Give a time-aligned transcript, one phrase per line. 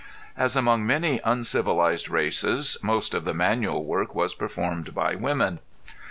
[0.35, 5.59] As among many uncivilized races most of the manual work was performed by women.